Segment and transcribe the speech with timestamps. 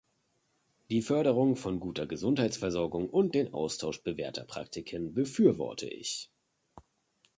[0.89, 6.31] Die Förderung von guter Gesundheitsversorgung und den Austausch bewährter Praktiken befürworte ich.